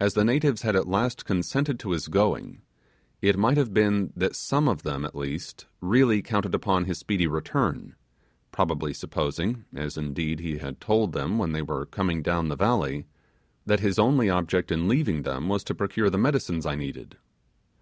[0.00, 2.62] As the natives had at last consented to his going,
[3.20, 7.26] it might have been, that some of them, at least, really counted upon his speedy
[7.26, 7.94] return;
[8.50, 13.04] probably supposing, as indeed he had told them when they were coming down the valley,
[13.66, 17.18] that his only object in leaving them was to procure the medicines I needed.